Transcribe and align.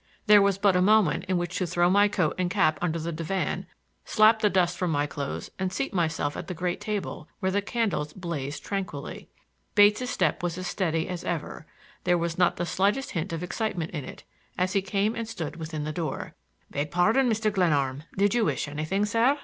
There 0.25 0.41
was 0.41 0.57
but 0.57 0.75
a 0.75 0.81
moment 0.81 1.25
in 1.25 1.37
which 1.37 1.59
to 1.59 1.67
throw 1.67 1.87
my 1.87 2.07
coat 2.07 2.33
and 2.39 2.49
cap 2.49 2.79
under 2.81 2.97
the 2.97 3.11
divan, 3.11 3.67
slap 4.03 4.39
the 4.39 4.49
dust 4.49 4.75
from 4.75 4.89
my 4.89 5.05
clothes 5.05 5.51
and 5.59 5.71
seat 5.71 5.93
myself 5.93 6.35
at 6.35 6.47
the 6.47 6.55
great 6.55 6.81
table, 6.81 7.27
where 7.39 7.51
the 7.51 7.61
candles 7.61 8.11
blazed 8.11 8.63
tranquilly. 8.63 9.29
Bates' 9.75 10.09
step 10.09 10.41
was 10.41 10.57
as 10.57 10.65
steady 10.65 11.07
as 11.07 11.23
ever—there 11.23 12.17
was 12.17 12.35
not 12.39 12.55
the 12.55 12.65
slightest 12.65 13.11
hint 13.11 13.31
of 13.31 13.43
excitement 13.43 13.91
in 13.91 14.03
it—as 14.03 14.73
he 14.73 14.81
came 14.81 15.13
and 15.15 15.27
stood 15.29 15.57
within 15.57 15.83
the 15.83 15.91
door. 15.93 16.33
"Beg 16.71 16.89
pardon, 16.89 17.29
Mr. 17.29 17.53
Glenarm, 17.53 18.01
did 18.17 18.33
you 18.33 18.43
wish 18.43 18.67
anything, 18.67 19.05
sir?" 19.05 19.37